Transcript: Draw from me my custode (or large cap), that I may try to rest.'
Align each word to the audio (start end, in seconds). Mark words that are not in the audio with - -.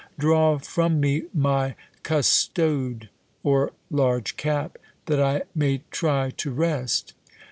Draw 0.17 0.57
from 0.57 0.99
me 0.99 1.25
my 1.31 1.75
custode 2.03 3.09
(or 3.43 3.71
large 3.91 4.35
cap), 4.35 4.79
that 5.05 5.21
I 5.21 5.43
may 5.53 5.83
try 5.91 6.31
to 6.37 6.49
rest.' 6.49 7.13